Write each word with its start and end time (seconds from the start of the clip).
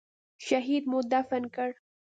شهيد 0.45 0.83
مو 0.91 0.99
دفن 1.11 1.43
کړ. 1.55 1.69